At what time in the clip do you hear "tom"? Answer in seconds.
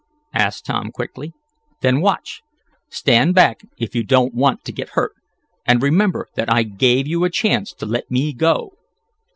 0.65-0.89